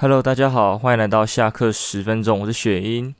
[0.00, 3.12] Hello，大家好，欢迎来到下课十分钟，我是雪英。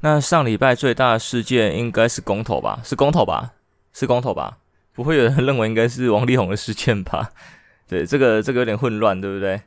[0.00, 2.78] 那上礼拜最大的事件应该是公投吧？
[2.84, 3.54] 是公投吧？
[3.94, 4.58] 是公投吧？
[4.92, 7.30] 不会有人认为应该是王力宏的事件吧？
[7.88, 9.58] 对，这个这个有点混乱，对不对？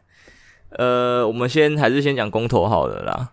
[0.78, 3.32] 呃，我们先还是先讲公投好了啦。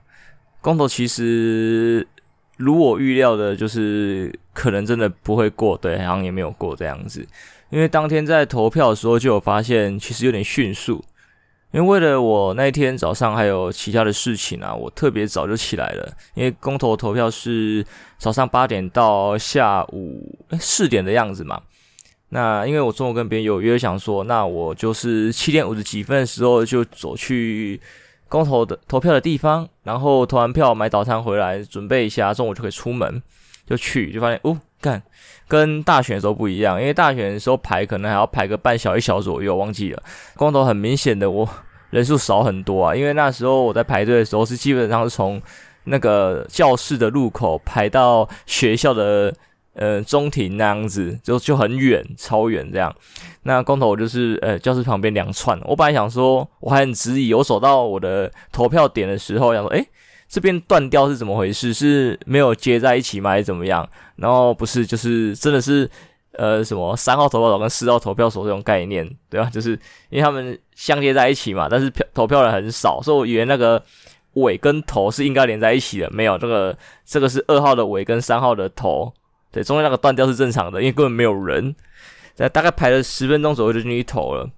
[0.62, 2.08] 公投其实
[2.56, 7.28] 如我预料的，就是可能真的不会过，对，好像也没有过这样子。
[7.68, 11.04] 因为当天在投票的时候就有发现，其实有点迅速。
[11.72, 16.10] 因为为了我那一天早上还有其他的事情啊，我特别早就起来了。
[16.34, 17.84] 因为公投投票是
[18.18, 21.60] 早上八点到下午四点的样子嘛。
[22.30, 27.80] 那因为我中午跟别人有约，想说，那我就是七点五十几分的时候就走去
[28.28, 33.22] 公投的投票的地方，然后投完票买早餐回来准备一下，中午就可以出门，
[33.64, 35.02] 就去就发现哦，干。
[35.48, 40.02] 跟大选的时候不一样，因为大选的时候排可能还要排个半小一小左右，忘记了。
[40.36, 41.48] 光头很明显的我
[41.90, 45.40] 人数少很多啊，因为那时候我在排队的时候是基本上是从
[45.84, 49.32] 那个教室的入口排到学校的
[49.74, 52.92] 呃中庭那样子，就就很远，超远这样。
[53.44, 59.86] 那光头我就是呃教室旁边两串，我本来想说我还很质疑，我走到我的投票点的时候想说，诶。
[60.28, 61.72] 这边断掉是怎么回事？
[61.72, 63.30] 是没有接在一起吗？
[63.30, 63.88] 还是怎么样？
[64.16, 65.88] 然后不是，就是真的是，
[66.32, 69.48] 呃，什么三号投票所跟四号投票所这种概念，对吧？
[69.48, 69.70] 就是
[70.10, 73.80] 因为他们相接在一起嘛，但是票投票人很少，所以我以为那个
[74.34, 79.12] 尾跟头是应该连在一起的，没有这个，这个是二号的尾跟三号的头，
[79.52, 81.74] 对，中间那个断掉是正常的，因为根本没有人，
[82.34, 84.48] 在大概排了十分钟左右就进去投了。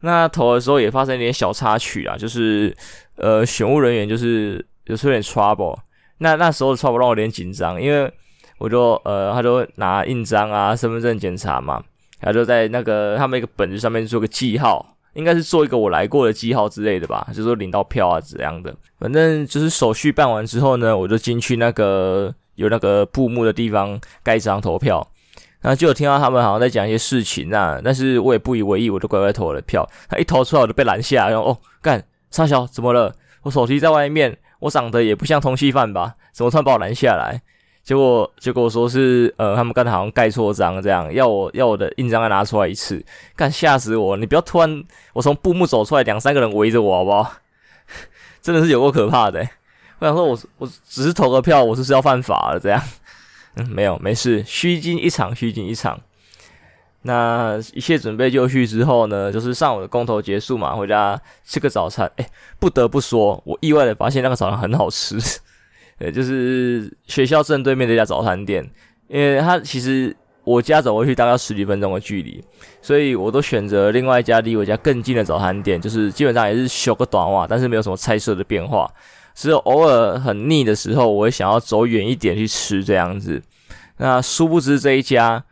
[0.00, 2.76] 那投的时候也发生一点小插曲啊，就是
[3.14, 4.66] 呃，选务人员就是。
[4.86, 5.78] 有时候有点 trouble，
[6.18, 8.12] 那那时候的 trouble 让我有点紧张，因为
[8.58, 11.82] 我就呃，他就拿印章啊、身份证检查嘛，
[12.20, 18.74] 他就在那个他们一个本子上面做个记号，应该是做一个我来过的记号之类的吧，就是说领到票啊怎样的。
[18.98, 25.04] 反正就是手续办完之后呢，我就进去那个有那个布幕的地方盖章投票，
[25.60, 29.88] 然后就有听到他们好像在讲一些事情啊，但是我也不以为意，我就乖乖投了票。
[30.08, 33.12] 他一投出来我就被拦下，然后哦干，沙小怎么了？
[33.42, 34.38] 我手机在外面。
[34.62, 36.14] 我长得也不像通缉犯吧？
[36.32, 37.42] 怎么突然把我拦下来？
[37.82, 44.16] 结果结果说是呃，他们刚才好像盖错章，这样要我要我的印章再拿出来一次，干吓死我！
[44.16, 44.84] 你不要突然
[45.14, 47.32] 我从布幕走出来，两三个人围着我，好不好？
[48.40, 49.50] 真的是有够可怕的欸。
[49.98, 52.60] 我想说我，我只是投个票，我是是要犯法了？
[52.60, 52.80] 这样？
[53.56, 55.98] 嗯，没有，没事，虚惊一场，虚惊一场。
[57.04, 62.08] 那一切准备就绪之后呢，就是上午的工头结束嘛，回家吃个早餐。
[62.16, 62.26] 诶，
[62.60, 65.18] 不得不说，我意外的发现那个早餐很好吃。
[65.98, 68.64] 呃，就是学校正对面这家早餐店，
[69.08, 72.42] 因为它其实我家走过去大概十几分钟的距离，
[72.80, 78.88] 所以我都选择另外一家离我家更近的早餐店，就是基本上也是修个短袜，但是没有什么菜色的变化，
[79.34, 83.42] 只有偶尔很腻的时候，我会想要走远一点去吃这样子。
[83.96, 85.44] 那殊不知这一家。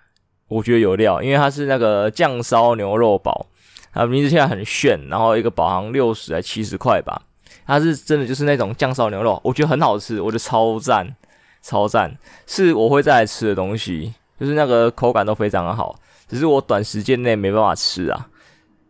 [0.51, 3.47] 我觉得有料，因为它是那个酱烧牛肉堡，
[3.93, 7.23] 它名字现在很炫，然后一个堡行六十还七十块吧。
[7.65, 11.17] 它是真的就是那种酱烧牛肉，我觉得很好吃，我觉得超赞，
[11.63, 12.13] 超赞，
[12.49, 15.97] 是我会再来吃的东西，就是那个口感都非常的好，
[16.27, 18.27] 只是我短时间内没办法吃啊。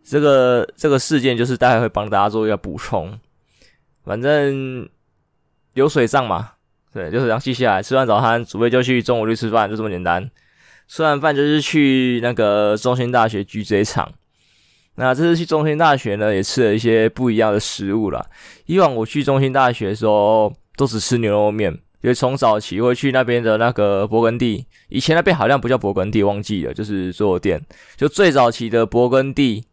[0.02, 3.18] 这个这个事件就是待会会帮大家做一个补充，
[4.02, 4.88] 反正
[5.74, 6.52] 流水账嘛，
[6.92, 7.82] 对，就是这样记下来。
[7.82, 10.30] 吃完早餐，准备就去中午去吃饭，就这么简单。
[10.90, 14.12] 吃完饭就是去那个中心大学 GJ 场，
[14.96, 18.26] 那这次去中心大学呢，也吃了一些不一样的食物啦。
[18.66, 27.64] 以往我去中心大学的时候，都只吃牛肉面，因为从早期会去那边的那个勃艮第，以前那边好像不叫勃艮第，忘记了，就是做店。
[27.96, 29.64] 就最早期的勃艮第，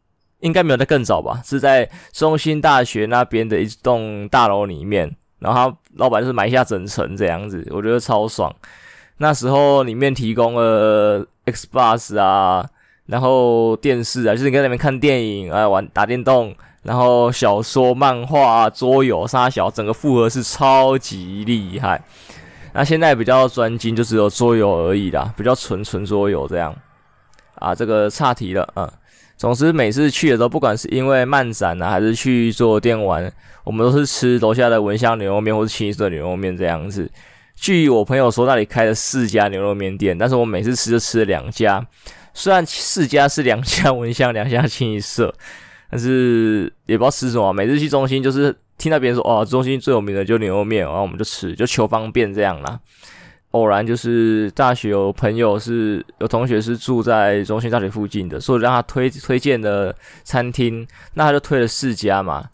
[0.41, 1.41] 应该没有在更早吧？
[1.43, 8.55] 是在中心大学那边的一栋大楼里面，然后他老板就是买下整层这样子，我觉得超爽。
[9.17, 12.65] 那时候里面提供了 Xbox 啊，
[13.07, 22.01] 然后电视啊，就是你在那边看电影啊，玩打电动，然后小说、漫画、桌游、沙小，整个复合是超级厉害。
[22.73, 26.75] 那现在比较专精，就只有桌游而已啦，比较纯纯桌游这样。
[27.55, 28.87] 啊，这个岔题了，嗯。
[29.35, 33.31] 总之每次去的时候，不管是因为漫展啊，还是去做电玩，
[33.63, 37.09] 我们都是吃楼下的文香牛肉面或是清一色牛肉面这样子。
[37.59, 41.85] 据我朋友说，那里开了四家牛肉面店，但是我每次吃就吃了两家。
[42.33, 45.33] 虽然四家是两家闻香，两家清一色，
[45.89, 47.51] 但是也不知道吃什么。
[47.51, 52.79] 每次去中心就是听到别人说，哦，中心最有名的就牛肉面，然后我们就吃，就求方便这样啦。
[53.51, 59.93] 偶然就是大学有朋友是有同学是住在中心大学附近的，所以让他推推荐的
[60.23, 62.47] 餐厅，那他就推了四家嘛。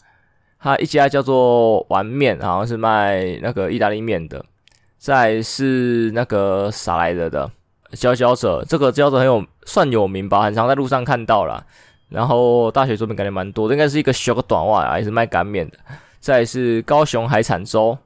[0.58, 4.42] 他一家叫做丸面，好像是卖那个意大利面的。
[5.04, 7.50] 再是那个啥来着的
[7.92, 11.62] 佼佼者，这个佼佼者很有算有名吧，很常在路上看到啦。
[12.08, 15.76] 然后大学周边感觉蛮多的，应该是一个小个短袜啊，也是卖干面的。
[16.20, 17.98] 再是高雄海产粥，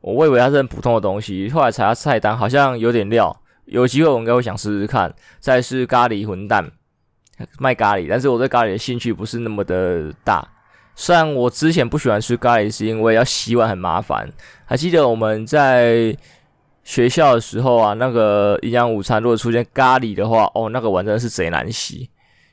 [0.00, 5.14] 我以为它是很普通的东西，后来查下菜单好像有点料，有机会我应该会想试试看。
[5.38, 6.72] 再是咖喱混蛋，
[7.58, 10.48] 卖咖喱，但是我对咖喱的兴趣不是那么的大。
[10.98, 14.28] 虽然我之前不喜欢吃咖喱，是因为要洗碗很麻烦。
[14.64, 16.16] 还记得我们在
[16.82, 21.98] 学校的时候啊，那个营养午餐如果出现咖喱的话，哦，那个碗真的是贼难洗，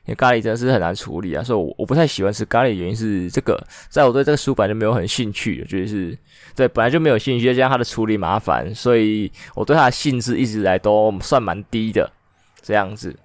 [0.04, 1.42] 因为咖喱真的是很难处理啊。
[1.42, 3.58] 所以我我不太喜欢吃咖喱，原因是这个，
[3.88, 6.16] 在我对这个书本就没有很兴趣，就是
[6.54, 12.10] 对本来就没有兴趣，再加上它的处理麻烦，所以我对它的兴致一直来都算蛮低的
[12.60, 13.16] 这样子。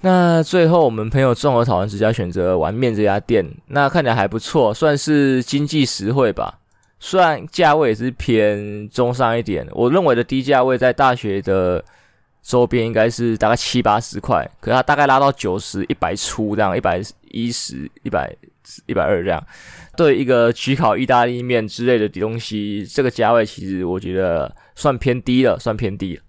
[0.00, 6.60] 那最后，我们朋友综合讨论之下选择玩面这家店，那看起来还不错，算是经济实惠吧。
[7.00, 11.84] 虽然价位也是偏中上一点，我认为的低价位在大学的
[12.42, 17.02] 周边应该是大概七八十块，可它大概拉到九十、一百出这样，一百
[17.32, 18.32] 一十、一百
[18.86, 19.44] 一百二这样。
[19.96, 26.22] 对一个焗烤意大利面之类的东西，这个价位其实我觉得算偏低了，算偏低了，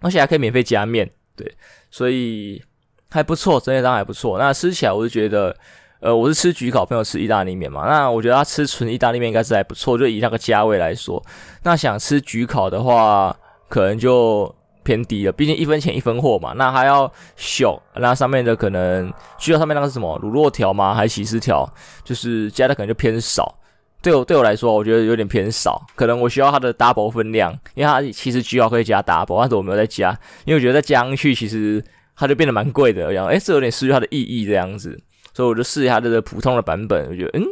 [0.00, 1.54] 而且还可以免费加面，对，
[1.90, 2.62] 所以。
[3.10, 4.38] 还不错，整体上还不错。
[4.38, 5.54] 那吃起来，我是觉得，
[5.98, 7.86] 呃，我是吃焗烤，朋友吃意大利面嘛。
[7.88, 11.20] 那我觉得他吃纯意大利面应该是还不错，就以那个价位来说。
[11.64, 13.36] 那想吃焗烤的话，
[13.68, 14.54] 可能就
[14.84, 16.52] 偏低了，毕竟一分钱一分货嘛。
[16.56, 20.94] 那还要小，那上面的可能焗烤上面那个是什么乳酪条吗？
[20.94, 21.68] 还是起司条？
[22.04, 23.52] 就是加的可能就偏少。
[24.00, 31.84] 对我对我来说，我觉得有点偏少，可能我需要它的 double 分量，因为它其实焗烤可以加 double，但是我没有再加，因为我觉得再加上去其实。
[32.20, 35.00] 它就变得蛮贵的，然后诶，这有点失去它的意义这样子，
[35.32, 37.42] 所以我就试一下这个普通的版本，我觉得嗯，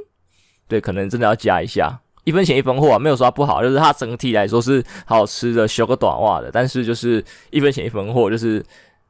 [0.69, 8.63] 对，可能真的要加一下，一分钱一分货啊，没有说它不好，就是它整体来说是好吃的，修个短袜的，但是就是一分钱一分货，就是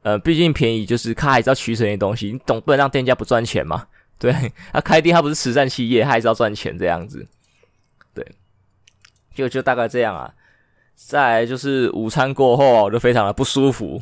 [0.03, 3.85] 呃，毕竟便宜，就是它还是要取舍一些东西，你总不能让店家不赚钱嘛，
[4.17, 4.33] 对，
[4.71, 7.27] 他开店他不是慈善企业，他还是要赚钱这样子，
[8.13, 8.25] 对，
[9.35, 10.33] 就就大概这样啊，
[10.95, 14.01] 再来就是午餐过后我就非常的不舒服。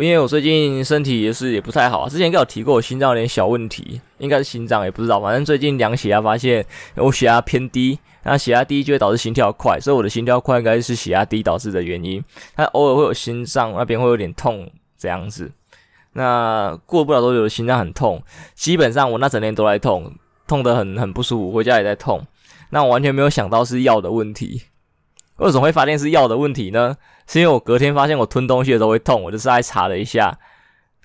[0.00, 6.64] 因为我最近身体也是也不太好，之前应该有提过我心脏有点小问题，应该是心脏也不知道，反正最近量血压发现
[6.96, 12.22] 我血压偏低，那血压低就会导致心跳快，所以我的心跳快应该是血压低导致的原因。
[12.54, 15.50] 它偶尔会有心脏那边会有点痛这样子，
[16.12, 18.22] 那过不了多久心脏很痛，
[18.54, 20.12] 基本上我那整天都在痛，
[20.46, 22.26] 痛得很很不舒服，回家也在痛。
[22.70, 24.62] 那我完全没有想到是药的问题，
[25.36, 26.96] 为什么会发现是药的问题呢？
[27.26, 30.38] 是因为我隔天发现我吞东西的时候会痛，我就是来查了一下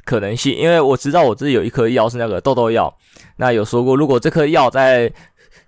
[0.05, 2.95] 可能性，因为我知道我自己有一颗药是那个痘痘药，
[3.37, 5.11] 那有说过如果这颗药在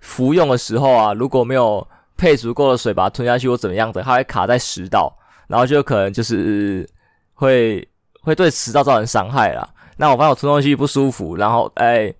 [0.00, 5.14] 服用的时候啊，如果没有配足够的水把它吞下去或怎么样的，它会卡在食道，
[5.48, 6.88] 然后就可能就是
[7.34, 7.86] 会
[8.22, 9.68] 会对食道造成伤害啦。
[9.96, 12.14] 那我发现我吞东西不舒服，然后哎，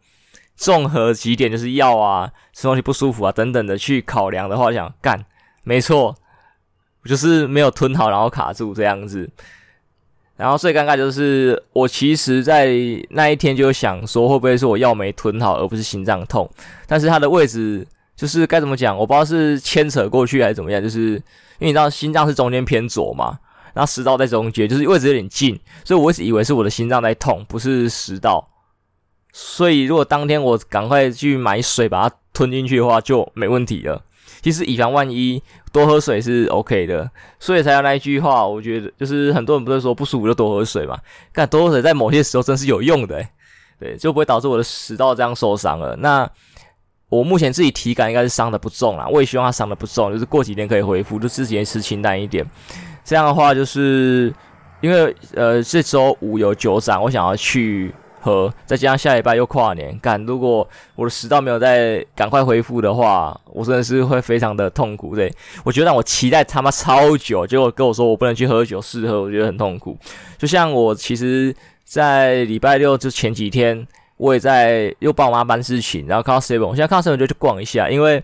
[0.57, 5.25] 综合几点就是药啊，吃东西不舒服啊等等的去考量的话，想干
[5.63, 6.15] 没错。
[7.05, 9.29] 就是没有吞好，然后卡住这样子，
[10.37, 12.75] 然后最尴尬就是我其实，在
[13.11, 16.49] 那一天就想说，会不会是我药没吞好，而不是心脏痛？
[16.87, 17.87] 但是它的位置
[18.17, 21.11] 就是该怎么讲，我不知道是牵扯过去还是怎么样，就是
[21.59, 23.39] 因为你知道心脏是中间偏左嘛，
[23.75, 28.49] 然后食道在中间，就是位置有点近，所以我一直以为是我的心脏在痛，不是食道。
[29.33, 34.03] 所以如果当天我赶快去买水把它吞进去的话，就没问题了。
[34.45, 38.47] 其实以防万一，多喝水是 OK 的，所以才有那一句话。
[38.47, 40.99] 我觉得就是很多人不是说不舒服就多喝水嘛，
[41.33, 43.27] 但多喝水在某些时候真是有用的，
[43.81, 45.97] 对，就不会导致我的食道这样受伤了。
[45.97, 46.31] 那
[47.09, 52.45] 我目前自己体感应该是伤的不重啦，我也希望它伤的不重，就是过几天可以恢复，就自己吃清淡一点。
[53.03, 54.31] 这样的话，就是
[54.83, 57.95] 因为呃这周五有酒展，我想要去。
[58.25, 60.67] 和再加上下礼拜又跨年，干，如果
[60.97, 65.15] 我的食道没有再赶快恢复的话，我真的是会非常的痛苦。
[65.15, 65.31] 对，
[65.63, 69.95] 我觉得让我期待他妈超久，结果跟我说我不能去喝酒试喝，我觉得很痛苦。
[70.39, 71.55] 就像我其实，
[71.85, 78.23] 在礼拜六就前几天，我也在又帮我妈办事情，然后看到 seven，我现在看到 seven 就去逛一下，因为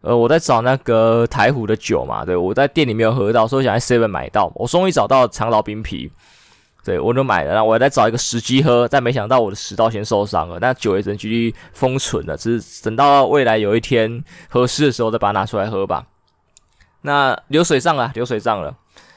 [0.00, 6.10] 呃我在找那个台虎的酒嘛，对，我在店里没有喝到，所以想在 seven 买到，我终于找到长岛冰啤。
[6.88, 16.06] 对，我就买了，然后我再找一个时机喝，但没想到我的食道先受伤了，那酒也只能继续封存了，只是等到未来有一天合适的时候再把它拿出来喝吧。
[17.02, 18.74] 那流水账了，流水账了，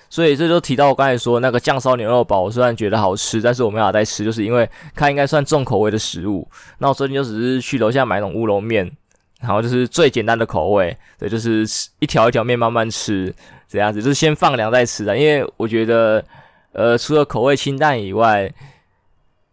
[0.09, 6.45] 所以这就提到我刚才说那个酱烧牛肉堡，我虽然觉得好吃，但是我没法再吃，就是因为它应该算重口味的食物。
[6.79, 8.91] 那我最近就只是去楼下买那种乌龙面，
[9.39, 13.33] 然后就是最简单的口味，对，就是吃一条一条面慢慢吃
[13.69, 15.17] 这样子，就是先放凉再吃的。
[15.17, 16.21] 因为我觉得，
[16.73, 18.51] 呃，除了口味清淡以外，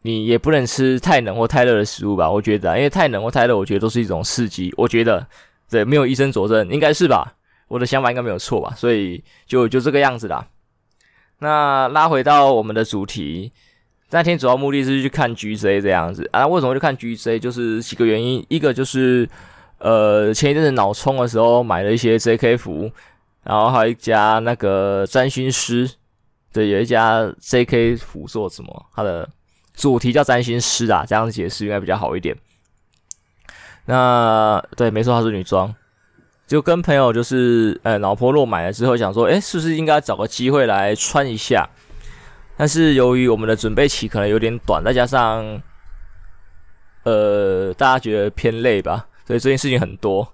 [0.02, 2.30] 你也不能吃太冷或太热的食物吧？
[2.30, 4.72] 我觉得，因为太冷或太热，我觉得都是一种刺激。
[4.76, 5.26] 我觉得，
[5.68, 7.34] 对，没有医生佐证，应该是吧？
[7.68, 8.72] 我的想法应该没有错吧？
[8.76, 10.46] 所以就就这个样子啦。
[11.40, 13.52] 那拉回到我们的主题。
[14.10, 16.46] 那天主要目的是去看 GJ 这样子啊？
[16.46, 17.38] 为什么去看 GJ？
[17.38, 19.28] 就是几个原因，一个就是
[19.80, 22.90] 呃前一阵子脑冲的时候买了一些 JK 服，
[23.42, 25.90] 然后还有一家那个占星师，
[26.59, 28.87] 对，有一家 JK 服做什么？
[28.93, 29.29] 它的
[29.75, 32.37] 主题叫占星师啊，这样子解释应该比较好一点。
[33.85, 35.73] 那对，没错，它是女装，
[36.49, 41.65] 就跟朋友就是呃老婆落买了之后，想说，诶，是不是应该找个机会来穿一下？
[42.57, 45.62] 但是由于我们的准备期可能有点短，再加上，
[47.05, 50.27] 呃，大家觉得偏累吧，所以这件事情很多，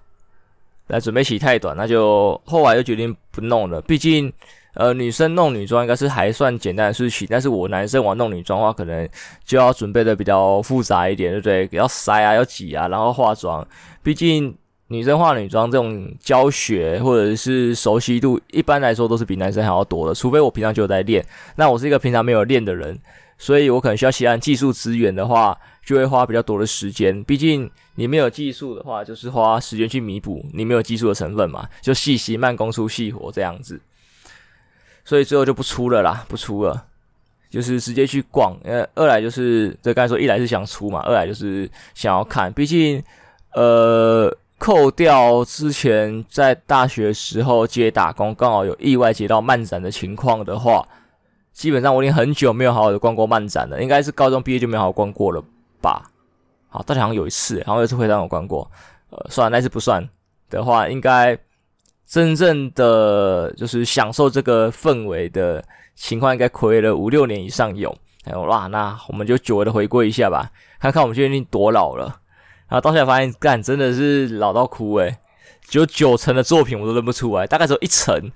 [0.87, 3.79] 那准备期太短，那就后来就决定不弄了。
[3.83, 4.33] 毕竟，
[4.75, 9.09] 呃，女生弄女装应该是还算简单的事情，但是我男生玩弄女装的话，可能
[9.43, 11.77] 就要准备的比较复杂一点，对不对？
[11.77, 13.67] 要塞啊，要挤啊，然后化妆，
[14.03, 14.55] 毕竟。
[14.89, 20.13] 女生化女装这种教学或者是熟悉度，一般来说都是比男生还要多的。
[20.13, 22.95] 除非我平常就有在练，那我是一个平常没有练的人，
[23.35, 27.23] 所以我可能需要其他技术资源的话，就会花比较多的时间。
[27.23, 33.81] 毕竟你没有技术的话，就是花时间去弥补你没有技术的成分嘛，就细习慢工出细活这样子。
[35.05, 36.85] 所以最后就不出了啦，不出了，
[37.49, 38.53] 就是直接去逛。
[38.65, 43.01] 呃，二来就是这刚才说，一来是想出嘛，二来就是想要看，毕竟
[43.53, 44.35] 呃。
[44.57, 50.87] 扣掉之前在大学时候接打工，刚好有意外接到漫展的情况的话，
[51.51, 53.83] 基本上我已经很久没有好好的逛过漫展了。
[53.83, 55.43] 应该是高中毕业就没好好逛过了
[55.81, 56.09] 吧？
[56.69, 58.65] 好，大概好像有一次，好像有一次会让我逛过。
[59.09, 60.09] 呃，算了，那次不算
[60.49, 61.37] 的话，应该
[62.05, 65.63] 真正的就是享受这个氛围的
[65.95, 67.95] 情况，应该亏了五六年以上有。
[68.25, 72.05] 哎呦哇，那我们就久违的回归一下吧，看看我们究竟多老了。
[72.67, 75.17] 然后到现在发现，干真的是老到哭诶，
[75.71, 78.31] 有九成的作品我都认不出来，大概只有一成，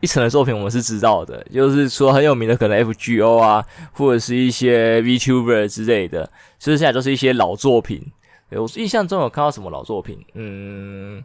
[0.00, 8.02] 一成的作品我们是知道的，就是说很有名的可能 FGO 啊，或者是一些 VTuber 之类的，其实现在都是一些老作品。
[8.50, 11.22] 我印象中有看到什么老作品，嗯，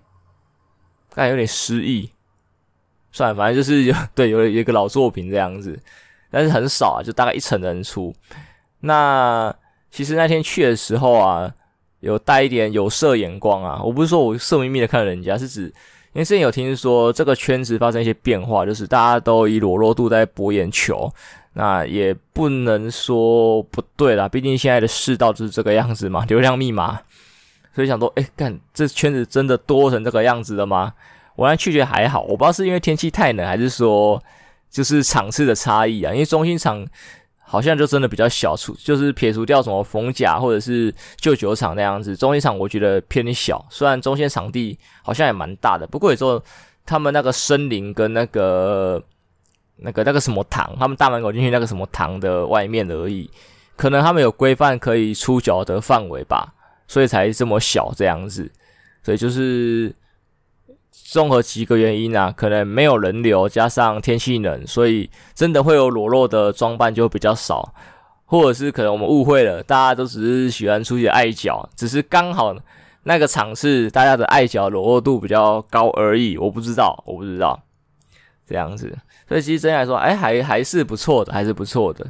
[1.14, 2.10] 感觉有点失忆，
[3.12, 5.80] 算了，反正就是有 对有有一个老作品这样子，
[6.30, 8.16] 但是很少啊，就大概一成人出。
[8.82, 9.54] 那
[9.92, 11.54] 其实那天去的时候啊。
[12.02, 13.82] 有带一点有色眼光啊！
[13.84, 21.14] 我不是说我色眯眯的看人家，是指因为之前有听说这个圈子发生一些变化，就是大家都以裸露度在博眼球，
[21.56, 27.02] 那也不能说不对啦，毕竟现在的世道就是这个样子嘛，流量密码。
[27.74, 30.94] 所以想说，诶，干这圈子真的多成这个样子了吗？
[31.36, 34.22] 我来去觉得还好，我不知道是因为天气太冷，还是说
[34.70, 36.88] 就是场次的差异啊，因为中心场。
[37.52, 43.66] 好像就真的比较小，除就是撇除掉什么逢甲或者是旧酒厂那样子，中心场我觉得偏小。
[43.72, 46.40] 虽然中心场地好像也蛮大的，不过有时候
[46.86, 49.02] 他们那个森林跟那个
[49.78, 53.28] 那个那个什么堂，他们大门口进去那个什么堂的外面而已，
[53.76, 56.54] 可能他们有规范可以出脚的范围吧，
[56.90, 58.52] 所以才这么小这样子。
[59.02, 59.96] 所以就是。
[61.12, 67.74] 综合几个原因啊，可能没有人流，加上天气冷，所以真的会有裸露的装扮就比较少，
[68.26, 72.56] 或者是可能我们误会了，大家都只是喜欢出去爱脚，只是刚好
[73.04, 77.60] 那个场次大家的爱脚裸露度比较高而已，我不知道，我不知道
[78.46, 78.96] 这样子，
[79.28, 82.06] 所以其实真来说，哎，还还是不错的，还是不错的。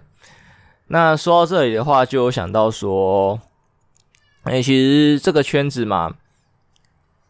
[0.88, 3.40] 那说到这里的话，就有想到说，
[4.50, 6.12] 哎，其实这个圈子嘛，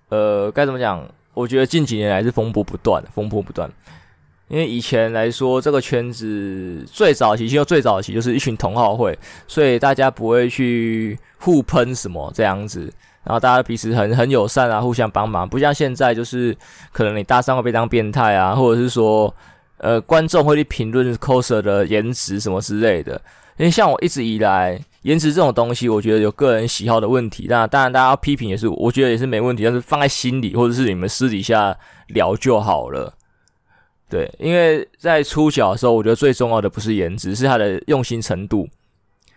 [0.08, 1.06] 呃，该怎么讲？
[1.34, 3.70] 我觉得近几年来是风波不断，风波不断。
[4.48, 12.92] 因为以前来说，这个圈子最早期，就最早期就是一群同好会，所以大家不会去互喷什么这样子，
[13.26, 16.56] 然后大家彼此很很友善啊，互相帮忙，不像现在就是
[16.94, 19.34] 可能你搭讪会被当变态啊，或者是说
[19.80, 23.22] 呃观众会去评论 coser 的颜值什么之类的。
[23.58, 27.46] 因为像我一直以来，颜值这种东西，我觉得有个人喜好的问题。
[27.50, 29.64] 那当然，大家批评也是，我觉得也是没问题。
[29.64, 31.78] 但是放在心里，或者是你们私底下
[32.08, 33.14] 聊就好了。
[34.10, 38.68] 对，因为在出脚的时候，我觉得最重要的不是颜值，是他的用心程度。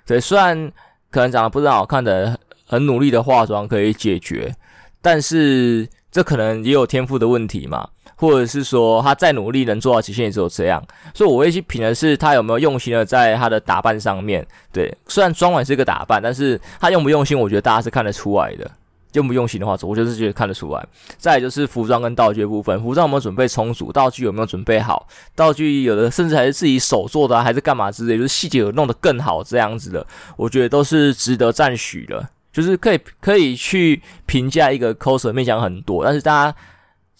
[0.05, 0.73] 对，虽然
[1.11, 4.55] 可能长得不是很好看的，很努力的化妆可以解决，
[5.01, 7.89] 但是这可能也有天赋的问题嘛。
[8.23, 10.81] 或者是说他再努力能做到极限也只有这样，
[11.13, 14.47] 所以我会去评的是他有没有用心的在他的打扮上面。
[14.73, 18.71] 对，虽然妆也是一个打扮，但是他用不用心，我觉得大家是看得出来的。
[19.15, 20.87] 用不用心的话，我就是觉得看得出来。
[21.19, 32.27] 再就是服装跟道具的部分，服装有没有准备充足，道具有没有准备好，道具有的甚至还是自己手做的，还是干嘛之类，就是细节有弄得更好这样子的，我觉得都是值得赞许的。
[32.53, 36.57] 就是可以可以去评价一个 coser 面向很多，但是大家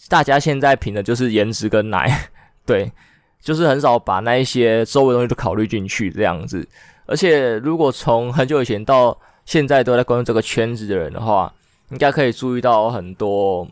[0.09, 2.29] 大家现在评的就是颜值跟奶，
[2.65, 2.91] 对，
[3.41, 6.67] 就是很少把那一些周围东西都考虑进去这样子。
[7.05, 11.53] 而且如果从很久以前到现在都在关注这个圈子的人的话，
[11.89, 13.67] 应该可以注意到很多，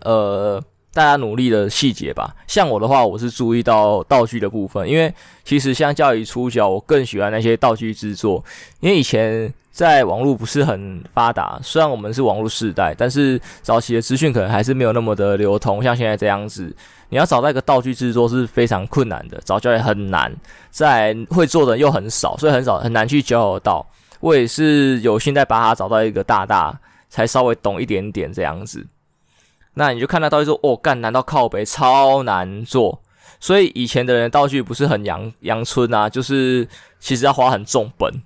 [0.00, 0.62] 呃，
[0.94, 2.34] 大家努力的细节吧。
[2.46, 5.12] 像我的话，我是注意到道具的部分，因为
[5.44, 8.42] 其实相较于触角，我更喜欢那些道具制作。
[8.78, 16.74] 因为以前在网络不是很发达，虽然我们是网络世代，但是早期的资讯可能还是没有那么的流通，像现在这样子。
[17.08, 20.32] 你要找到一个道具制作是非常困难的，找教也很难，
[20.70, 23.84] 在会做的又很少，所以很少很难去交流到。
[24.20, 26.78] 我也是有幸在把它找到一个大大。
[27.10, 28.84] 才稍微懂一点点这样子，
[29.74, 33.02] 那你就看到道具说，哦，干，难道靠北超难做？
[33.40, 36.66] 所以以前的人道具不是很阳阳春啊，就是
[36.98, 38.22] 其实要花很重本，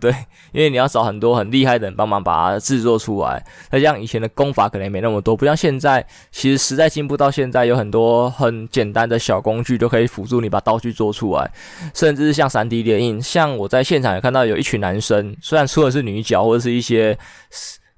[0.00, 0.10] 对，
[0.52, 3.44] 因为你要找很多很厉害的人帮忙把它制作出来。
[3.70, 11.48] 那像以前的功法可能也没那么多，不像现在，其实时代进步到现在，有很多很简单的小工具都可以辅助你把道具做出来，
[11.94, 13.22] 甚至是像 3D 列印。
[13.22, 17.16] 像我在现场也看到有一群男生，虽然出的是女角或者是一些。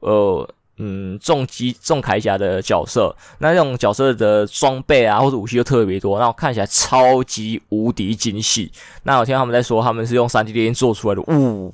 [0.01, 0.47] 呃，
[0.79, 8.73] 嗯，重机重铠甲的角色，那这种角色的装备啊，或者武器就特别多，那我看起来超级无敌精细。
[9.05, 11.73] 那我听他们在说，他们是用 3D 列印做出来的，呜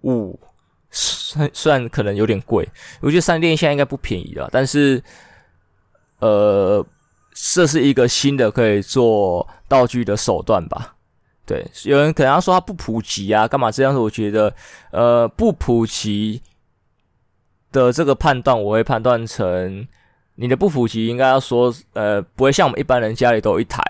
[0.00, 0.40] 呜，
[0.90, 2.68] 虽虽然可能有点贵，
[3.00, 5.00] 我觉得 3D 列印现在应该不便宜了，但是，
[6.18, 6.84] 呃，
[7.32, 10.96] 这是一个新的可以做道具的手段吧？
[11.46, 14.00] 对，有人可能要说它不普及啊，干嘛这样子？
[14.00, 14.52] 我觉得，
[14.90, 16.42] 呃，不普及。
[17.72, 19.88] 的这个判断，我会判断成
[20.36, 23.82] 你的不普及，应该要说，呃，不会像我们一般人家里都有一台，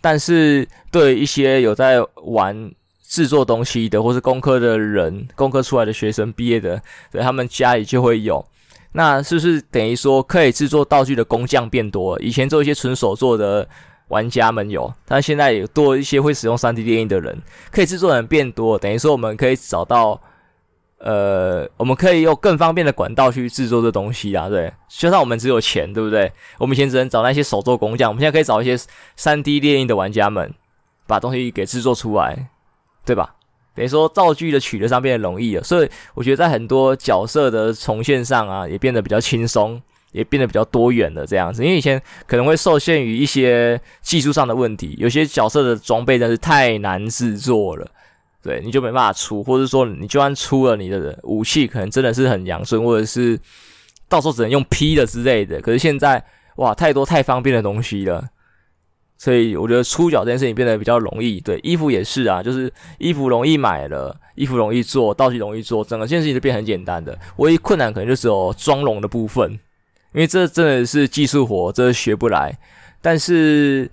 [0.00, 2.70] 但是对一些有在玩
[3.02, 8.44] 制作东西的，或是工科的人，工科出来的学生毕业的，对他们家里就会有。
[8.92, 12.22] 那是不是等于说可以制作道具的工匠变多了？
[12.22, 13.68] 以前做一些纯手做的
[14.08, 20.20] 玩家们有，但现在也多一些会使用 3D 列印的人，可以制作的人变多，等于说我们可以找到。
[21.00, 26.30] 呃，我们可以用更方便的管道去制作这东西啊，对，就算我们只有钱，对不对？
[26.58, 28.76] 我们以前只能找那些手作工匠，我们现在可以找一些
[29.18, 30.52] 3D 列印的玩家们，
[31.06, 32.50] 把东西给制作出来，
[33.04, 33.34] 对吧？
[33.74, 39.80] 等于说道具的取得上变得容易了，所以我觉得在很多角色的重现上啊，也变得比较轻松，
[40.12, 41.64] 也变得比较多元了这样子。
[41.64, 47.90] 因为以前可能会受限于一些技术上的问题，有些角色的装备真是太难制作了。
[48.42, 53.38] 对，你就没办法出，或者说你就算出了，你的武器可能真的是很阳春，或者是
[54.08, 55.60] 到时候只能用劈的之类的。
[55.60, 56.24] 可是现在
[56.56, 58.28] 哇，太多太方便的东西了，
[59.18, 61.38] 所以我觉得出脚这件事情变得比较容易。
[61.40, 67.18] 对，衣服也是啊，就是衣服容易买了，衣服容易做，道具容易做，整个件事情就变很简单的。
[67.36, 69.50] 唯一困难可能就只有妆容的部分，
[70.14, 72.58] 因为这真的是技术活，这学不来。
[73.02, 73.90] 但是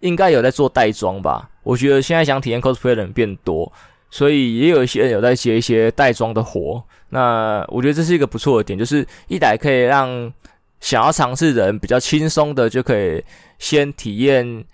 [0.00, 1.48] 应该有在做带妆吧。
[1.62, 3.72] 我觉得现在想体验 cosplay 的人变多，
[4.10, 6.82] 所以也有一些人有在接一些带妆的活。
[7.10, 10.32] 那我觉得这是一个不错的点，就是一来可以让
[10.80, 13.22] 想要尝试的人比较轻松的就可以
[13.58, 14.64] 先体验，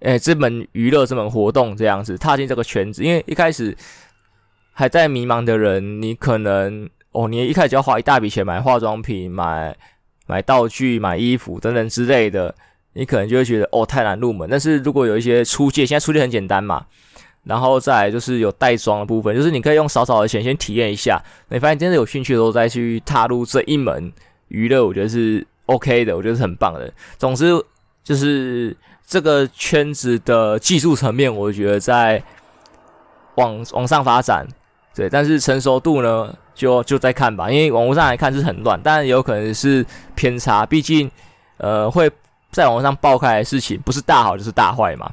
[0.00, 3.04] 诶这门娱乐这门活动这样子踏进这个圈子。
[3.04, 3.76] 因为一开始
[4.72, 9.76] 还在迷茫的人，你可能哦，你一开始就要花一大笔钱买化妆品、买
[10.26, 12.54] 买道具、买衣服等等之类的。
[12.98, 16.84] 你可能就会觉得哦，太难入门，但是如果有一些初阶，现在初阶很简单嘛，
[17.44, 24.12] 然后再来就是有带装的部分，就是你可以用少少的钱先体验一下，你发现真的有兴趣的时候再去踏入这一门
[24.48, 26.92] 娱乐，我觉得是 OK 的，我觉得是很棒的。
[27.18, 27.52] 总之
[28.02, 32.20] 就是这个圈子的技术层面，我觉得在
[33.36, 34.44] 往往上发展，
[34.92, 41.08] 对，但是成熟度呢，就就再看吧，因为网络上来看是很乱，但也有可能是偏差，毕竟
[41.58, 42.10] 呃会。
[42.50, 45.12] 在网上爆开的事情，不是大好就是大坏嘛，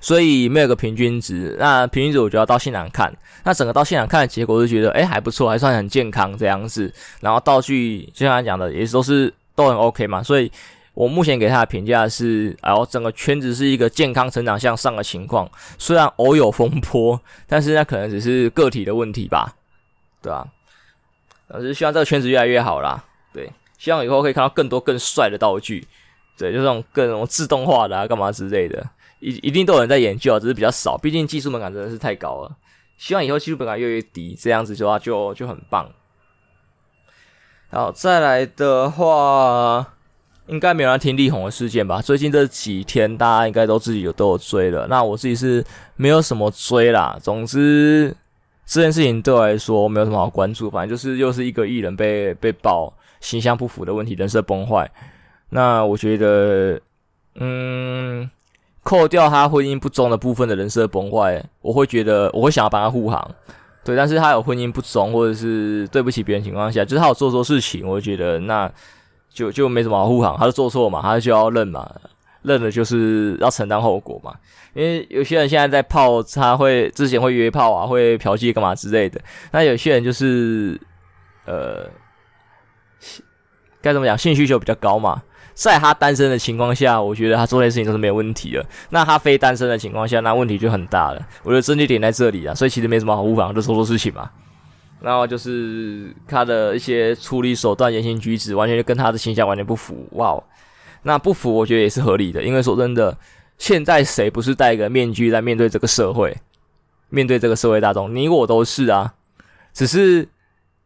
[0.00, 1.56] 所以没有个平均值。
[1.58, 3.12] 那平均值我觉得要到现场看，
[3.44, 6.92] 那整个到现场看的结果就觉得，哎，还不错，还算很健康这样子。
[7.20, 10.22] 然后道具就像他讲的，也都是都很 OK 嘛。
[10.22, 10.52] 所以
[10.94, 19.54] 我目前给他的评价是，然后整个圈子是一个健康成长向上的情况，虽然偶有风波，但是那可能只是个体的问题吧，
[20.20, 20.46] 对吧？
[21.48, 25.86] 我是希望这个圈子越来越好啦，对，希望以后可以看到更多更帅的道具。
[26.36, 28.84] 对，就这种各种自动化的啊，干嘛之类的，
[29.20, 30.96] 一一定都有人在研究啊，只是比较少。
[30.98, 32.56] 毕竟技术门槛真的是太高了。
[32.96, 35.90] 希望以后技术门槛越来越低，这样子的话就就很棒。
[37.70, 39.94] 好，再来的话，
[40.46, 42.02] 应该没有人听力宏的事件吧？
[42.02, 44.86] 最近这几天，大家应该都自己有都有追了。
[44.88, 45.64] 那我自己是
[45.96, 47.18] 没有什么追啦。
[47.22, 48.14] 总之，
[48.66, 54.90] 这件事情对我来说没有什么好关注，反正就是又是一个艺人被被爆形象不符的问题，人设崩坏。
[55.52, 56.80] 那我觉得，
[57.36, 58.28] 嗯。
[58.84, 63.34] 扣掉他婚姻不忠的部分的人设崩坏，我会觉得我会想要帮他护航，
[63.84, 63.94] 对。
[63.94, 68.68] 但是他有婚姻不忠或者是对不起别人情况下，就是他有做错事情，我觉得那
[69.32, 71.88] 就就没什么好护航，他就做错嘛，他就要认嘛，
[72.42, 74.34] 认了就是要承担后果嘛。
[74.74, 79.20] 因为有些人现在在泡，他会之前会约炮啊，会嫖妓干嘛之类的。
[79.52, 80.76] 那有些人就是
[81.44, 81.88] 呃，
[83.80, 85.22] 该怎么讲，性需求比较高嘛。
[85.54, 88.64] 在他单身的情况下，我觉得他做这些事情都是没有问题的。
[88.90, 91.26] 那他非单身的情况下，那问题就很大了。
[91.42, 94.30] 我觉得症结点在这里啊，所以其实没什么好护航，就做错事情嘛。
[95.00, 100.06] 然后就是他的一些处理手段、言行举止，完全就跟他的形象完全不符。
[100.12, 100.40] 哇，
[101.02, 102.42] 那不符，我觉得也是合理的。
[102.42, 103.18] 因为说真的，
[103.58, 106.36] 现在谁不是戴一个面具在面对这个社会，
[107.08, 108.14] 面对这个社会大众？
[108.14, 109.14] 你我都是啊，
[109.74, 110.28] 只是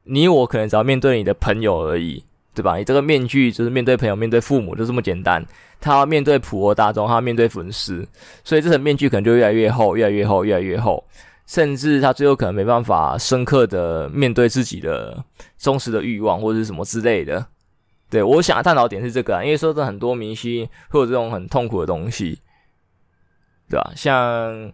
[0.05, 2.25] 你我可能只要面对你的朋友而已。
[2.57, 2.79] 对吧？
[2.79, 5.45] 你这个面具就是面对朋友、面对父母，就这么简单。
[5.79, 8.09] 他要面对普罗大众，他要面对粉丝，
[8.43, 11.05] 所以这层面具可能就越来越厚、越来越厚、越来越厚，
[11.47, 15.23] 甚至他最后可能没办法深刻的面对自己的
[15.59, 17.47] 忠实的欲望或者是什么之类的。
[18.09, 22.41] 对，我想探讨点是这个啊，因为说这很多明星会有这种很痛苦的东西，
[23.69, 23.93] 对吧？
[23.95, 24.73] 像。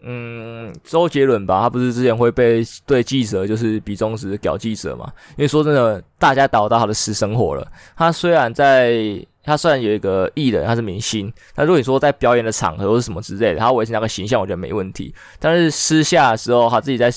[0.00, 5.12] 嗯，周杰伦吧，他不是之前会被对记者就是比中指屌记者嘛？
[5.36, 7.66] 因为说真的，大家打扰到他的私生活了。
[7.96, 8.94] 他虽然在，
[9.42, 15.12] 他虽然有一个艺人，他是明星，那如果你说在表演的场合或是什么之类的，他维持那个形象，我觉得没问题。
[15.40, 17.12] 但是私下的时候，他自己在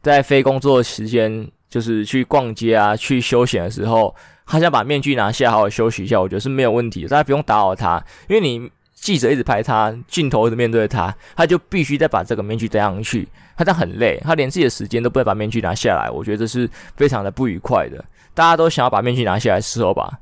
[0.00, 4.14] 在非工作时间，就是去逛街啊，去休闲的时候，
[4.46, 7.08] 他想把面具拿下，好好休息一下，我觉得是没有问题的。
[7.08, 8.70] 大家不用打扰他，因为你。
[9.00, 13.26] 记者一直拍他，镜头一直面对他，他就必须再把这个面具戴上去。
[13.56, 16.10] 他这样很累，他连自己的时间都不会把面具拿下来。
[16.10, 18.04] 我觉得这是非常的不愉快的。
[18.34, 20.12] 大家都想要把面具拿下来的时候吧，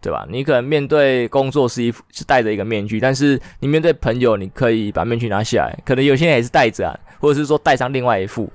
[0.00, 0.26] 对吧？
[0.30, 5.76] 你可能面对工作是一副是戴着一个面具，但是你面对朋友，你可以把面具拿下来。
[5.84, 8.52] 可能有些人也是戴着啊，或者是说戴上另外一副。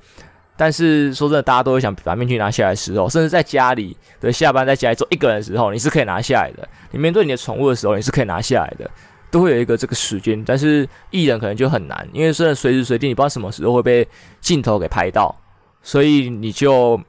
[0.56, 6.68] 但是说真的，大家都会想把面具拿下来的时候，甚至在家里的下班在家里做一个人的时候，你是可以拿下来的。
[6.92, 8.90] 你面对你的宠物的时候，你是可以拿下来的。
[9.32, 14.08] 都会有一个这个时间，但是艺人可能就很难，因为虽然随时随地你不知道什么时候会被
[14.42, 15.36] 镜头给拍到，
[15.82, 17.00] 所以你就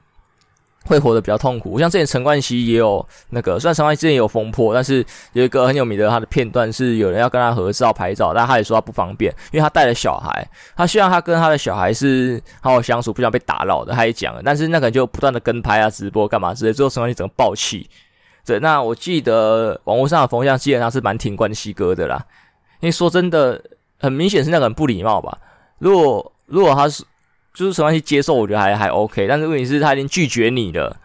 [0.86, 1.78] 会活得比较痛苦。
[1.78, 5.04] 像之前陈冠希也有那个，虽然陈冠希之前也有风波，但是
[5.34, 17.88] 有一个很有名的他的片段是有人要跟他合照拍照，但他也说他不方便，因为他带了小孩，他希望他跟他的小孩是好好相处，不想被打扰的，他也讲了，但是那个人就不断的跟拍啊、直播干嘛之类，最后陈冠希整个爆气。
[18.44, 22.24] 对，那我记得网络上的风向基本上是蛮挺冠希哥的啦，
[22.80, 23.62] 因为说真的，
[23.98, 25.38] 很明显是那个人不礼貌吧。
[25.78, 27.04] 如果如果他是
[27.54, 30.96] 就是陈冠希接受，我觉得还还 OK，但是问题是他已经拒绝你了，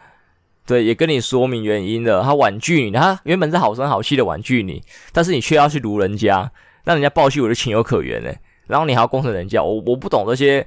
[0.66, 6.52] 对，也跟你说明原因了，他婉拒你，他原本是好声好气的婉拒你，但是你却要去卢人家，
[6.84, 8.38] 让人家爆气，我就情有可原嘞。
[8.68, 10.66] 然后你还要攻城人家，我我不懂这些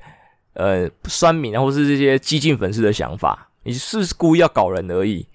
[0.54, 5.26] 呃酸民啊，或是这些激进粉丝的想法，你是故意要搞人而已？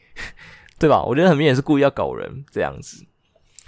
[0.79, 1.03] 对吧？
[1.03, 3.05] 我觉得很明显是故意要搞人这样子。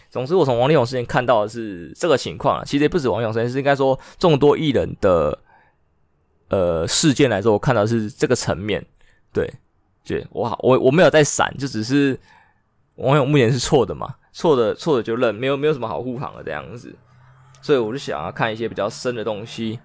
[0.09, 2.63] 总之，我从王力宏事件看到的是这个情况啊。
[2.63, 5.37] 其实也不止王力宏事件，是应该说众多艺人的
[6.49, 8.85] 呃事件来说，我看到是这个层面。
[9.33, 9.53] 对，
[10.05, 12.17] 对，我好，我我没有在闪，就只是
[12.95, 16.95] 王力宏目前是错的嘛，错的错的就认，没有没有什么好护航的这样子。
[17.61, 19.79] 所以我就想要看一些比较深的东西。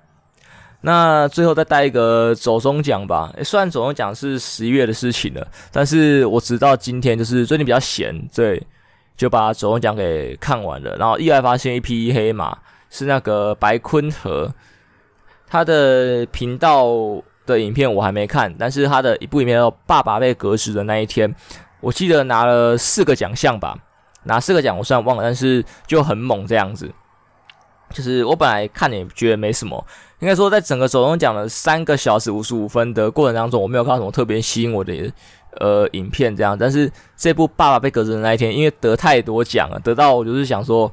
[0.83, 3.31] 那最后再带一个走钟奖吧。
[3.37, 8.63] 诶，虽然走钟奖是十一月的事情了，但是我直到今天就是最近比较闲，对，
[9.17, 10.97] 就把走钟奖给看完了。
[10.97, 12.57] 然后意外发现一匹黑马
[12.89, 14.51] 是那个白坤和，
[15.47, 16.89] 他的频道
[17.45, 21.31] 的影片我还没看，但是他的一部影片叫《爸爸被革职的那一天》，
[21.81, 23.77] 我记得拿了四个奖项吧，
[24.25, 26.91] 拿四个奖我虽然忘了，但是就很猛这样子。
[27.93, 29.85] 就是我本来看也觉得没什么。
[30.21, 35.11] 应该说，在整个走钟奖的三个小时五十五分的过程当中，我没有看到什么特别吸引我的
[35.59, 36.57] 呃影片这样。
[36.59, 40.93] 但是这部《爸爸被革职的那一天》，因为得太多奖了，得到我就是想说，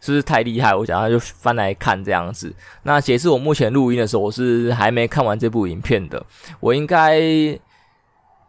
[0.00, 0.72] 是不是太厉害？
[0.76, 2.54] 我想他就翻来看这样子。
[2.84, 6.24] 那截至我目前录音的时候，我是还没看完这部影片的。
[6.60, 7.20] 我应该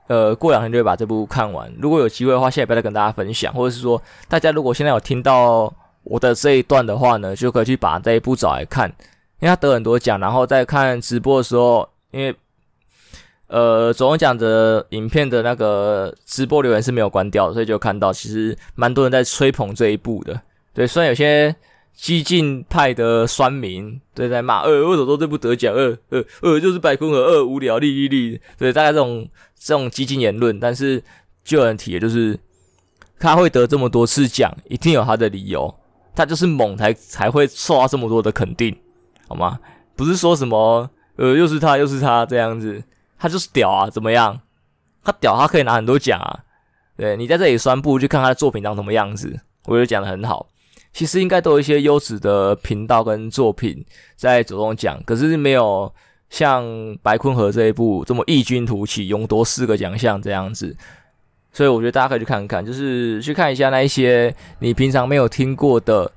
[0.06, 1.74] 呃过两天就会把这部看完。
[1.82, 8.94] 如果有机会的话，下礼拜再跟大家分享，或者是说大家如果现在有听到我的这一段的话呢，就可以去把这一部找来看。
[9.40, 12.34] 因为他得很多奖，然后再看直播的时候，因为
[13.48, 20.40] 呃，总讲的影片的那个直播留言是没有关掉，所以就看到其实蛮多人在吹捧这一部的。
[20.74, 21.54] 对，虽然有些
[21.94, 25.76] 激进派的酸民对在骂，呃，为什么都这部得奖？
[25.76, 28.40] 呃呃呃，就是白坤和呃无聊，利益利。
[28.58, 29.28] 对，大概这种
[29.60, 31.04] 这种激进言论，但是
[31.44, 32.40] 就有人提就是
[33.20, 35.76] 他会得这么多次奖，一定有他的理由。
[36.16, 38.76] 他就是猛才才会受到这么多的肯定，
[39.28, 39.60] 好吗？
[39.96, 42.84] 不是说什么呃又是他又是他这样子，
[43.18, 44.40] 他就是屌啊，怎么样？
[45.04, 46.40] 他屌，他可以拿很多奖啊。
[46.96, 49.40] 对，你在这里酸，不如去看他的作品长什么样子。
[49.66, 50.48] 我觉得讲得很好。
[50.94, 53.84] 其实应该都有一些优质的频道跟作品
[54.16, 55.92] 在主动讲，可是没有
[56.30, 56.64] 像
[57.02, 60.76] 白坤和这一部这么异军突起，勇夺四个奖项这样子。
[61.54, 66.12] 所以我觉得大家可以去看看，就是去看一下那一些你平常没有听过的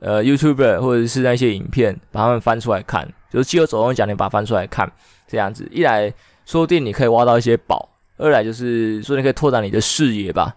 [0.00, 4.90] 呃 YouTuber 或者是那些影片，把他们翻出来看，就是既有走动讲，你把它翻出来看，
[5.28, 6.12] 这样子一来
[6.44, 10.56] 说不定你可以挖到一些宝，二来就是说你可以拓展你的视野吧。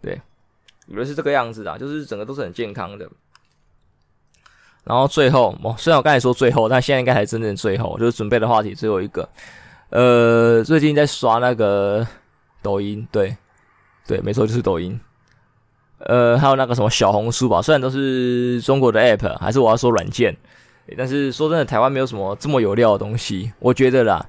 [0.00, 0.18] 对，
[0.88, 3.06] 我觉得是这个样子的，就是整个都是很健康的。
[4.84, 9.28] 然后最后，哦，虽然我刚才说最后，但现在应该才真正最后，就是准备的话题最后一个。
[9.90, 12.06] 呃，最近在刷那个。
[12.66, 13.36] 抖音对，
[14.08, 14.98] 对，没错，就是抖音。
[15.98, 20.36] 呃，还有那个什么小红书吧，虽然都是中国的 app，还是我要说软件。
[20.98, 24.26] 但是说真的，台湾没有什么这么有料的东西，我觉得啦。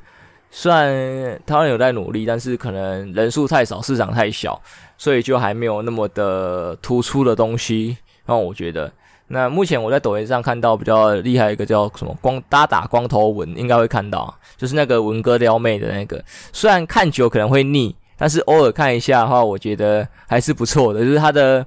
[0.50, 4.60] 虽然台湾有在努力，但是可能人数太少，市场太小，
[4.98, 7.98] 所以就还没有那么的突出的东西。
[8.26, 8.92] 然后我觉得，
[9.28, 16.24] 那目前我在抖音上看到比较厉害一个叫什么光搭打光头文，应该会看到，就是那个文哥撩妹的那个。
[16.54, 17.94] 虽然看久可能会腻。
[18.18, 21.66] 但是偶尔看一下的话，我觉得还是不错的， 就是他的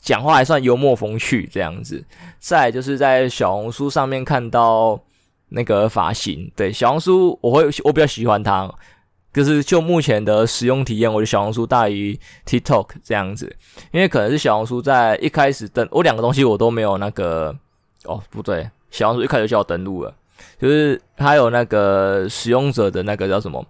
[0.00, 2.02] 讲话还算幽默风趣这样子。
[2.40, 4.98] 再就是在小红书上面看到
[5.50, 8.68] 那个发型，对，小红书我会我比较喜欢它，
[9.32, 13.54] 就是就目前的使用体验，我觉得小红书大于 TikTok 这样子，
[13.92, 17.54] 因为可能是小红书在一开始登，我两个东西我都没有那个，
[18.04, 20.14] 哦不对，小红书一开始就叫我登录了，
[20.58, 23.64] 就是它有那个使用者的那个叫什么？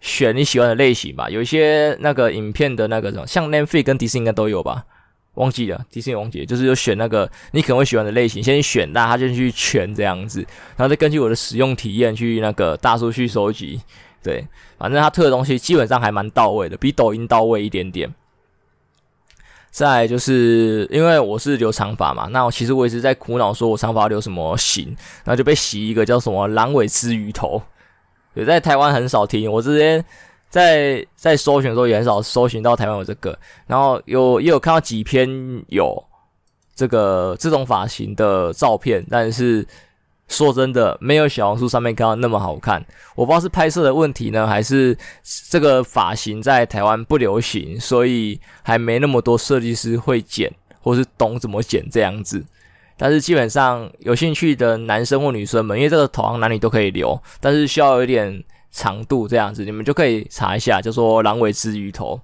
[0.00, 4.84] 选你喜欢的类型吧，有一些那个影片的那个什么，像 Netflix 跟迪士尼应该都有吧，
[5.34, 10.40] 忘记了，迪士尼忘记了，就是有选那个你可能会喜欢的类型，先选，那他就去圈这样子，
[10.76, 13.80] 然后再根据我的使用体验去那个大数据收集，
[14.22, 14.46] 对，
[14.78, 18.14] 反正他推的东西基本上还蛮到位的，比抖音到位一点点。
[19.70, 24.86] 再就是因为我是留长发嘛，那我其实我一直在苦恼说我长发留什么型，
[25.22, 27.60] 然后就被洗一个叫什么狼尾之鱼头。
[28.36, 30.04] 对，在台湾很少听，我之前
[30.50, 35.26] 在在搜寻的时候也很少搜寻到台湾有这个，然后有也有看到几篇
[35.68, 36.04] 有
[36.74, 39.66] 这个这种发型的照片，但是
[40.28, 42.84] 说真的，没有小红书上面看到那么好看。
[43.14, 44.94] 我不知道是拍摄的问题呢，还是
[45.48, 52.44] 这个发型在台湾不流行，所以还没那么多设计师会剪，或是懂怎么剪这样子。
[52.98, 62.18] 但是基本上有兴趣的男生或女生们，因为这个头好像男女都可以留，但是需要有一点长度这样子，你们就可以查一下，就说狼尾之鱼头，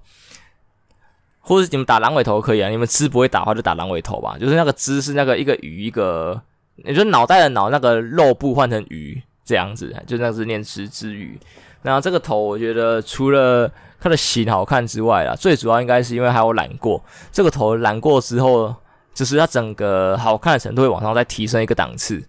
[1.41, 6.41] 或者你们打狼尾头可以啊，你们吃不会打的话就打狼尾头吧，就是那个之是那个一个鱼一个，
[6.77, 11.39] 也就脑袋的脑那个肉部换成鱼这样子，就那是念之之鱼。
[11.83, 18.73] 然后这个头我觉得除了它的型好看之外啊，最主要应该是因为还有染过，这个头染过之后。
[19.13, 22.23] 就是它整个好看的程度会往上再提升一个档次，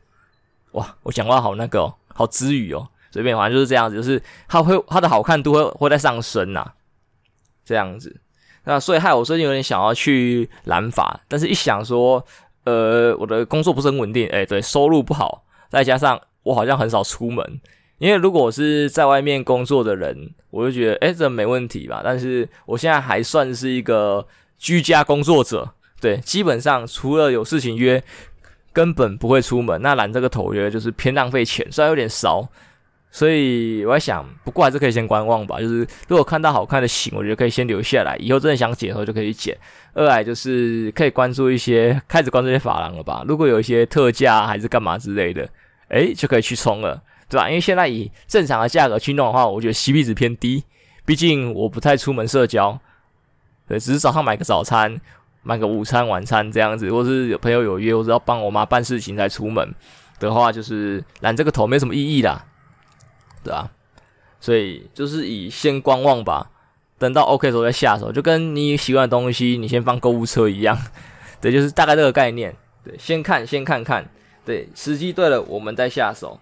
[0.73, 0.95] 哇！
[1.03, 6.65] 我讲话好那个哦，好支语哦，随便反正就是这样子，就是它会它的好看度会会在上升呐，
[7.65, 8.21] 这样子。
[8.65, 12.25] 那所以害我最近有点想要去染发，但是一想说，
[12.65, 17.61] 呃，我的工作不是很稳定，诶，对，收入不好，再加上我好像很少出门，
[17.99, 22.03] 因为如果我是在外面工作的人，我就觉得，诶，这没问题吧。
[22.05, 24.27] 但是我现在还算是一个
[24.59, 25.73] 居家工作者。
[26.05, 28.03] 对，基本上除了有事情约，
[28.75, 29.81] 根本不会出门。
[29.81, 32.47] 那染这个头约就是偏浪费钱，虽然有点少，
[33.11, 35.59] 所以我在想，不过还是可以先观望吧。
[35.59, 39.57] 就是如果看到好看的型，我觉得可以先留下来，以后真的想剪的时候就可以剪。
[39.95, 43.25] 二来就是可以关注一些，开始关注一些发廊了吧。
[43.27, 45.49] 如果有一些特价还是干嘛之类的，
[45.89, 47.49] 诶，就可以去冲了，对吧？
[47.49, 50.65] 因为现在以正常的价格去弄的话，我觉得 CP 值偏低。
[51.07, 52.79] 毕竟我不太出门社交，
[53.67, 55.01] 对，只是早上买个早餐。
[55.45, 59.73] 买个午餐、晚餐这样子，或是有朋友有约，或者要帮我妈办事情才出门
[60.19, 62.45] 的话，就是染这个头没什么意义啦，
[63.45, 63.71] 对啊，
[64.41, 66.51] 所以就是以先观望吧，
[66.99, 70.77] 等到 OK 的时候再下手，就跟你喜欢的东西，你先放购物车一样，
[71.41, 74.09] 对，就是大概这个概念，对，先看先看看，
[74.45, 76.41] 对，时机对了，我们再下手。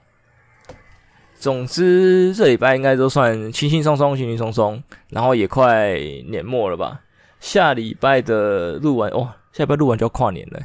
[1.34, 7.00] 总之这礼拜应该都算轻轻松松，轻轻松松，然后也快年末了吧？
[7.42, 10.60] 下礼拜的录完，哦，下礼拜录完就要跨年了，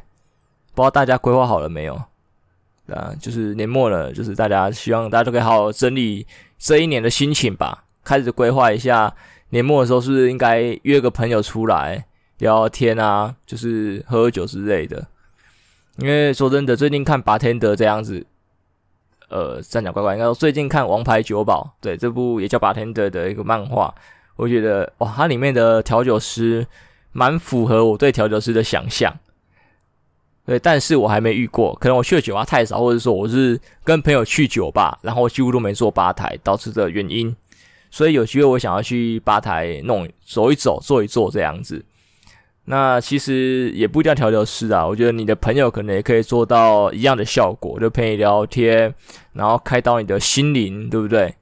[0.75, 1.99] 不知道大家规划好了没有？
[2.93, 6.25] 啊，就是年末了，就是大家希望大家都可以好好整理
[6.59, 9.13] 这一年的心情吧，开始规划一下
[9.49, 12.05] 年末的时候是不是应该约个朋友出来
[12.37, 15.07] 聊聊天啊，就是喝喝酒之类的。
[15.97, 18.23] 因为说真的，最近看《Bartender》这样子，
[19.29, 23.93] 呃，三角怪怪，应该说最近看《王牌酒保》，对，这部也叫《Bartender》的一个漫画，
[24.37, 26.65] 我觉得哇，它里面的调酒师
[27.11, 29.13] 蛮符合我对调酒师的想象。
[30.45, 37.35] 对，但是我还没遇过，可能我去的酒吧太少，或者说我是跟朋友去酒吧，然后几乎都没坐吧台导致的原因。
[37.91, 41.83] 所以有机会我想要去吧台弄走一走、坐一坐这样子。
[42.69, 48.93] 那其实也不一定要调酒师啊，我觉得你的朋友可能也可以做到一样的效果，就陪你聊天，
[49.33, 51.33] 然后开导你的心灵，对不对？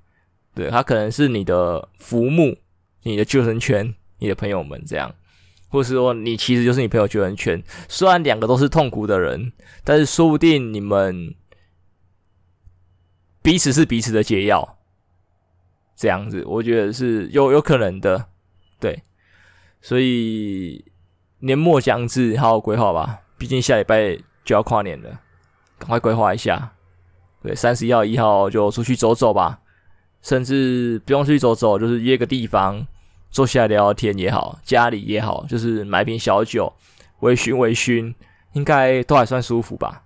[0.56, 2.56] 对，他可能是你的浮木、
[3.06, 5.14] 你的救生圈、你的朋友们这样。
[5.70, 7.62] 或是说，你其实就是你朋友救生圈。
[7.88, 9.52] 虽然两个都是痛苦的人，
[9.84, 11.36] 但是说不定你们
[13.42, 14.78] 彼此是彼此的解药。
[15.96, 18.28] 这样子，我觉得是有有可能的。
[18.80, 19.04] 对，
[19.82, 20.84] 所以
[21.40, 23.20] 年末将至，好好规划吧。
[23.38, 25.20] 毕竟下礼拜就要跨年了，
[25.78, 26.74] 赶快规划一下。
[27.44, 29.60] 对，三十一号、一号就出去走走吧。
[30.22, 32.88] 甚至不用出去走走，就是约个地方。
[33.36, 36.72] 坐下来聊聊天也好，家里也好，就是买瓶小酒，
[37.20, 38.16] 微醺微醺，
[38.54, 40.04] 应该都还算舒服吧。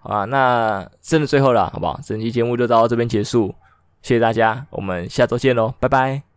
[0.00, 1.98] 好啊，那真的最后了，好不好？
[2.04, 3.54] 整期节目就到这边结束，
[4.02, 6.33] 谢谢大家，我们下周见喽，拜拜。